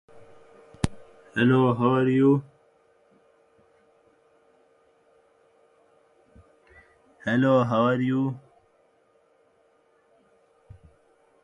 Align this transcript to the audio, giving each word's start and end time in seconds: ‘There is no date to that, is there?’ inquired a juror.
‘There 1.35 1.43
is 1.43 1.49
no 1.49 1.75
date 1.75 2.15
to 2.17 2.43
that, 7.25 7.33
is 7.35 7.35
there?’ 7.35 7.35
inquired 7.35 7.99
a 7.99 8.03
juror. 8.07 8.39